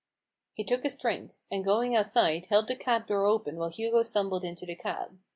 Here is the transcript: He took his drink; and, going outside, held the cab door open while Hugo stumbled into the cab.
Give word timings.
He 0.53 0.63
took 0.63 0.81
his 0.81 0.97
drink; 0.97 1.35
and, 1.51 1.63
going 1.63 1.95
outside, 1.95 2.47
held 2.47 2.67
the 2.67 2.75
cab 2.75 3.05
door 3.05 3.23
open 3.27 3.57
while 3.57 3.69
Hugo 3.69 4.01
stumbled 4.01 4.43
into 4.43 4.65
the 4.65 4.73
cab. 4.73 5.19